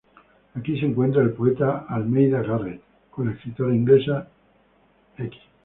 [0.55, 4.27] Aquí se encontraron el poeta "Almeida Garrett" con la escritora inglesa
[5.19, 5.41] Mrs.